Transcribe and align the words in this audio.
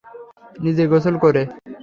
নিজে 0.55 0.83
গোসল 0.91 1.15
করে। 1.23 1.41